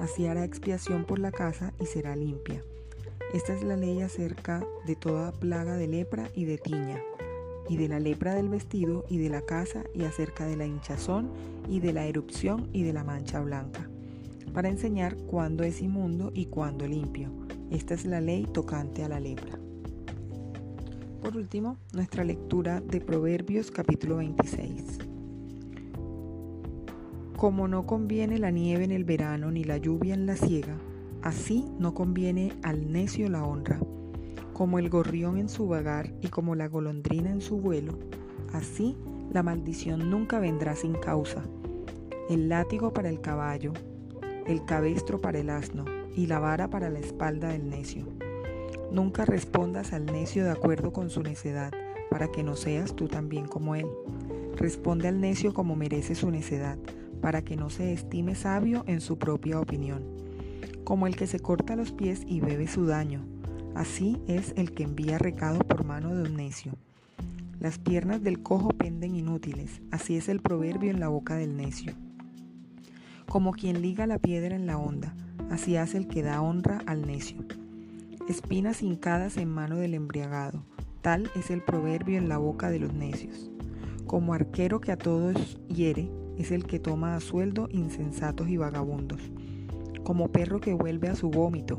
Así 0.00 0.26
hará 0.26 0.44
expiación 0.44 1.04
por 1.04 1.18
la 1.18 1.32
casa 1.32 1.72
y 1.80 1.86
será 1.86 2.14
limpia. 2.16 2.62
Esta 3.34 3.54
es 3.54 3.62
la 3.62 3.76
ley 3.76 4.02
acerca 4.02 4.64
de 4.86 4.96
toda 4.96 5.32
plaga 5.32 5.76
de 5.76 5.86
lepra 5.86 6.28
y 6.34 6.44
de 6.44 6.58
tiña, 6.58 7.00
y 7.68 7.76
de 7.76 7.88
la 7.88 8.00
lepra 8.00 8.34
del 8.34 8.48
vestido 8.48 9.04
y 9.08 9.18
de 9.18 9.28
la 9.28 9.42
casa, 9.42 9.84
y 9.94 10.04
acerca 10.04 10.46
de 10.46 10.56
la 10.56 10.66
hinchazón 10.66 11.30
y 11.68 11.80
de 11.80 11.92
la 11.92 12.06
erupción 12.06 12.68
y 12.72 12.82
de 12.82 12.92
la 12.92 13.04
mancha 13.04 13.40
blanca 13.40 13.89
para 14.52 14.68
enseñar 14.68 15.16
cuándo 15.16 15.64
es 15.64 15.80
inmundo 15.80 16.30
y 16.34 16.46
cuándo 16.46 16.86
limpio. 16.86 17.30
Esta 17.70 17.94
es 17.94 18.04
la 18.04 18.20
ley 18.20 18.46
tocante 18.52 19.04
a 19.04 19.08
la 19.08 19.20
lepra. 19.20 19.58
Por 21.22 21.36
último, 21.36 21.76
nuestra 21.92 22.24
lectura 22.24 22.80
de 22.80 23.00
Proverbios 23.00 23.70
capítulo 23.70 24.16
26. 24.16 24.98
Como 27.36 27.68
no 27.68 27.86
conviene 27.86 28.38
la 28.38 28.50
nieve 28.50 28.84
en 28.84 28.92
el 28.92 29.04
verano 29.04 29.50
ni 29.50 29.64
la 29.64 29.76
lluvia 29.76 30.14
en 30.14 30.26
la 30.26 30.36
siega, 30.36 30.76
así 31.22 31.66
no 31.78 31.94
conviene 31.94 32.52
al 32.62 32.90
necio 32.90 33.28
la 33.28 33.44
honra. 33.44 33.78
Como 34.52 34.78
el 34.78 34.90
gorrión 34.90 35.38
en 35.38 35.48
su 35.48 35.68
vagar 35.68 36.12
y 36.20 36.28
como 36.28 36.54
la 36.54 36.68
golondrina 36.68 37.30
en 37.30 37.40
su 37.40 37.58
vuelo, 37.58 37.98
así 38.52 38.96
la 39.32 39.42
maldición 39.42 40.10
nunca 40.10 40.38
vendrá 40.38 40.74
sin 40.74 40.94
causa. 40.94 41.44
El 42.28 42.48
látigo 42.48 42.92
para 42.92 43.08
el 43.08 43.20
caballo, 43.20 43.72
el 44.46 44.64
cabestro 44.64 45.20
para 45.20 45.38
el 45.38 45.50
asno 45.50 45.84
y 46.16 46.26
la 46.26 46.38
vara 46.38 46.68
para 46.68 46.90
la 46.90 46.98
espalda 46.98 47.48
del 47.48 47.68
necio. 47.68 48.06
Nunca 48.90 49.24
respondas 49.24 49.92
al 49.92 50.06
necio 50.06 50.44
de 50.44 50.50
acuerdo 50.50 50.92
con 50.92 51.10
su 51.10 51.22
necedad, 51.22 51.72
para 52.10 52.28
que 52.28 52.42
no 52.42 52.56
seas 52.56 52.96
tú 52.96 53.06
también 53.06 53.46
como 53.46 53.76
él. 53.76 53.86
Responde 54.56 55.08
al 55.08 55.20
necio 55.20 55.54
como 55.54 55.76
merece 55.76 56.14
su 56.14 56.30
necedad, 56.30 56.76
para 57.20 57.42
que 57.42 57.56
no 57.56 57.70
se 57.70 57.92
estime 57.92 58.34
sabio 58.34 58.84
en 58.86 59.00
su 59.00 59.18
propia 59.18 59.60
opinión. 59.60 60.02
Como 60.84 61.06
el 61.06 61.14
que 61.14 61.28
se 61.28 61.38
corta 61.38 61.76
los 61.76 61.92
pies 61.92 62.22
y 62.26 62.40
bebe 62.40 62.66
su 62.66 62.86
daño, 62.86 63.24
así 63.74 64.20
es 64.26 64.52
el 64.56 64.72
que 64.72 64.82
envía 64.82 65.18
recado 65.18 65.60
por 65.60 65.84
mano 65.84 66.14
de 66.14 66.24
un 66.24 66.36
necio. 66.36 66.72
Las 67.60 67.78
piernas 67.78 68.22
del 68.22 68.42
cojo 68.42 68.70
penden 68.70 69.14
inútiles, 69.14 69.82
así 69.90 70.16
es 70.16 70.28
el 70.28 70.40
proverbio 70.40 70.90
en 70.90 70.98
la 70.98 71.08
boca 71.08 71.36
del 71.36 71.56
necio. 71.56 71.94
Como 73.30 73.52
quien 73.52 73.80
liga 73.80 74.08
la 74.08 74.18
piedra 74.18 74.56
en 74.56 74.66
la 74.66 74.76
honda, 74.76 75.14
así 75.50 75.76
hace 75.76 75.98
el 75.98 76.08
que 76.08 76.20
da 76.20 76.42
honra 76.42 76.80
al 76.86 77.06
necio. 77.06 77.44
Espinas 78.28 78.82
hincadas 78.82 79.36
en 79.36 79.48
mano 79.48 79.76
del 79.76 79.94
embriagado, 79.94 80.64
tal 81.00 81.30
es 81.36 81.52
el 81.52 81.62
proverbio 81.62 82.18
en 82.18 82.28
la 82.28 82.38
boca 82.38 82.70
de 82.70 82.80
los 82.80 82.92
necios. 82.92 83.48
Como 84.04 84.34
arquero 84.34 84.80
que 84.80 84.90
a 84.90 84.96
todos 84.96 85.60
hiere, 85.68 86.10
es 86.38 86.50
el 86.50 86.64
que 86.64 86.80
toma 86.80 87.14
a 87.14 87.20
sueldo 87.20 87.68
insensatos 87.70 88.48
y 88.48 88.56
vagabundos. 88.56 89.20
Como 90.02 90.32
perro 90.32 90.58
que 90.58 90.74
vuelve 90.74 91.06
a 91.06 91.14
su 91.14 91.30
vómito, 91.30 91.78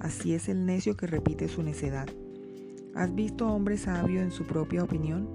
así 0.00 0.34
es 0.34 0.50
el 0.50 0.66
necio 0.66 0.98
que 0.98 1.06
repite 1.06 1.48
su 1.48 1.62
necedad. 1.62 2.10
¿Has 2.94 3.14
visto 3.14 3.50
hombre 3.50 3.78
sabio 3.78 4.20
en 4.20 4.30
su 4.30 4.44
propia 4.44 4.84
opinión? 4.84 5.30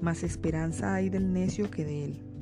Más 0.00 0.22
esperanza 0.22 0.94
hay 0.94 1.08
del 1.08 1.32
necio 1.32 1.68
que 1.68 1.84
de 1.84 2.04
él. 2.04 2.33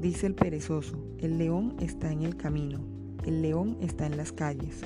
Dice 0.00 0.26
el 0.26 0.34
perezoso, 0.34 0.96
el 1.18 1.36
león 1.36 1.76
está 1.78 2.10
en 2.10 2.22
el 2.22 2.34
camino, 2.34 2.80
el 3.26 3.42
león 3.42 3.76
está 3.82 4.06
en 4.06 4.16
las 4.16 4.32
calles. 4.32 4.80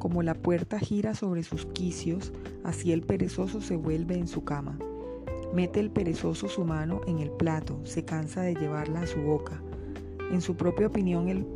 Como 0.00 0.24
la 0.24 0.34
puerta 0.34 0.80
gira 0.80 1.14
sobre 1.14 1.44
sus 1.44 1.64
quicios, 1.66 2.32
así 2.64 2.90
el 2.90 3.02
perezoso 3.02 3.60
se 3.60 3.76
vuelve 3.76 4.16
en 4.16 4.26
su 4.26 4.42
cama. 4.42 4.76
Mete 5.54 5.78
el 5.78 5.92
perezoso 5.92 6.48
su 6.48 6.64
mano 6.64 7.02
en 7.06 7.20
el 7.20 7.30
plato, 7.30 7.78
se 7.84 8.04
cansa 8.04 8.42
de 8.42 8.56
llevarla 8.56 9.02
a 9.02 9.06
su 9.06 9.20
boca. 9.20 9.62
En 10.32 10.40
su 10.40 10.56
propia 10.56 10.88
opinión 10.88 11.28
el 11.28 11.46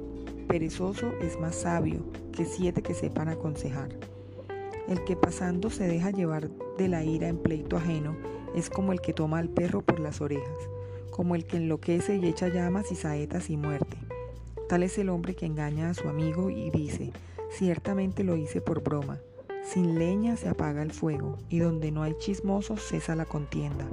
perezoso 0.47 1.12
es 1.21 1.40
más 1.40 1.56
sabio 1.56 2.04
que 2.30 2.44
siete 2.44 2.82
que 2.82 2.94
sepan 2.94 3.28
aconsejar. 3.28 3.88
El 4.87 5.02
que 5.02 5.16
pasando 5.16 5.71
se 5.71 5.88
deja 5.88 6.12
llevar 6.12 6.49
de 6.78 6.87
la 6.87 7.02
ira 7.02 7.26
en 7.26 7.38
pleito 7.38 7.76
ajeno 7.76 8.14
es 8.54 8.71
como 8.71 8.92
el 8.92 9.00
que 9.00 9.12
toma 9.12 9.40
al 9.40 9.49
perro 9.49 9.82
por 9.82 9.99
las 9.99 10.21
orejas 10.21 10.68
como 11.12 11.37
el 11.37 11.45
que 11.45 11.59
enloquece 11.59 12.16
y 12.16 12.26
echa 12.26 12.49
llamas 12.49 12.90
y 12.90 12.97
saetas 12.97 13.50
y 13.50 13.57
muerte. 13.57 13.97
Tal 14.69 14.83
es 14.83 14.99
el 14.99 15.11
hombre 15.11 15.37
que 15.37 15.47
engaña 15.47 15.90
a 15.90 15.95
su 15.95 16.09
amigo 16.09 16.50
y 16.50 16.71
dice, 16.71 17.12
ciertamente 17.50 18.25
lo 18.25 18.37
hice 18.37 18.61
por 18.61 18.83
broma. 18.83 19.21
Sin 19.62 19.99
leña 19.99 20.37
se 20.37 20.49
apaga 20.49 20.83
el 20.83 20.90
fuego, 20.90 21.38
y 21.49 21.61
donde 21.61 21.92
no 21.92 22.02
hay 22.02 22.14
chismosos 22.19 22.81
cesa 22.81 23.14
la 23.14 23.26
contienda. 23.26 23.87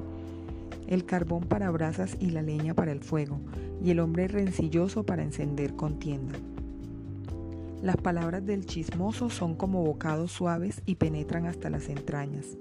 El 0.88 1.06
carbón 1.06 1.44
para 1.44 1.70
brasas 1.70 2.18
y 2.20 2.32
la 2.32 2.42
leña 2.42 2.74
para 2.74 2.92
el 2.92 3.02
fuego, 3.02 3.40
y 3.84 3.92
el 3.92 4.00
hombre 4.00 4.28
rencilloso 4.28 5.06
para 5.06 5.22
encender 5.22 5.76
contienda. 5.76 6.34
Las 7.82 7.96
palabras 7.96 8.46
del 8.46 8.66
chismoso 8.66 9.30
son 9.30 9.56
como 9.56 9.82
bocados 9.86 10.34
suaves 10.34 10.82
y 10.86 10.96
penetran 10.96 11.46
hasta 11.46 11.70
las 11.70 11.88
entrañas. 11.88 12.58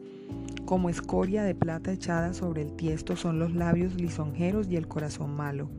Como 0.65 0.91
escoria 0.91 1.43
de 1.43 1.57
plata 1.57 1.91
echada 1.91 2.35
sobre 2.35 2.63
el 2.63 2.77
tiesto 2.77 3.17
son 3.17 3.41
los 3.41 3.53
labios 3.53 3.97
lisonjeros 3.97 4.69
y 4.71 4.77
el 4.77 4.87
corazón 4.87 5.35
malo. 5.35 5.71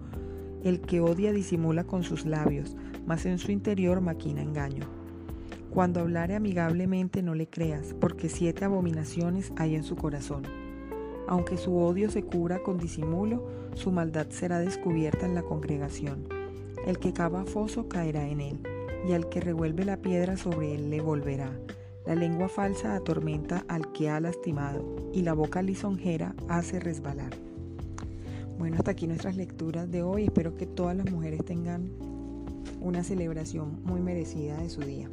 El 0.62 0.82
que 0.82 1.00
odia 1.00 1.32
disimula 1.32 1.86
con 1.86 2.04
sus 2.04 2.26
labios, 2.26 2.76
mas 3.06 3.26
en 3.26 3.38
su 3.38 3.54
interior 3.54 4.02
maquina 4.02 4.42
engaño. 4.42 4.84
Cuando 5.70 6.02
hablare 6.02 6.36
amigablemente 6.36 7.22
no 7.22 7.34
le 7.34 7.48
creas, 7.48 7.96
porque 7.98 8.28
siete 8.28 8.66
abominaciones 8.66 9.54
hay 9.56 9.76
en 9.76 9.84
su 9.84 9.96
corazón. 9.96 10.44
Aunque 11.30 11.56
su 11.56 11.78
odio 11.78 12.12
se 12.12 12.24
cubra 12.24 12.60
con 12.62 12.78
disimulo, 12.78 13.48
su 13.74 13.90
maldad 13.92 14.28
será 14.32 14.60
descubierta 14.60 15.26
en 15.26 15.36
la 15.36 15.44
congregación. 15.44 16.28
El 16.86 16.98
que 17.00 17.14
cava 17.14 17.46
foso 17.46 17.88
caerá 17.88 18.28
en 18.28 18.42
él, 18.42 18.60
y 19.08 19.14
al 19.14 19.30
que 19.30 19.42
revuelve 19.42 19.86
la 19.86 19.98
piedra 19.98 20.38
sobre 20.38 20.76
él 20.76 20.90
le 20.90 21.02
volverá. 21.02 21.52
La 22.06 22.16
lengua 22.16 22.50
falsa 22.50 22.96
atormenta 22.96 23.66
al 23.68 23.92
que 23.92 24.10
ha 24.10 24.20
lastimado, 24.20 24.84
y 25.14 25.22
la 25.22 25.34
boca 25.34 25.62
lisonjera 25.62 26.36
hace 26.48 26.80
resbalar. 26.80 27.32
Bueno, 28.58 28.78
hasta 28.78 28.92
aquí 28.92 29.08
nuestras 29.08 29.38
lecturas 29.38 29.90
de 29.90 30.04
hoy. 30.04 30.26
Espero 30.26 30.56
que 30.58 30.66
todas 30.66 30.96
las 30.96 31.10
mujeres 31.10 31.46
tengan 31.46 31.92
una 32.82 33.04
celebración 33.04 33.80
muy 33.84 34.02
merecida 34.02 34.58
de 34.58 34.70
su 34.70 34.82
día. 34.82 35.10